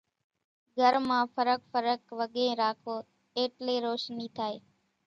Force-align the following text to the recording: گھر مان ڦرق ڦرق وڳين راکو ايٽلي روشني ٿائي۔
گھر 0.77 0.93
مان 1.07 1.23
ڦرق 1.33 1.61
ڦرق 1.71 2.01
وڳين 2.19 2.51
راکو 2.61 2.95
ايٽلي 3.37 3.75
روشني 3.85 4.27
ٿائي۔ 4.37 4.57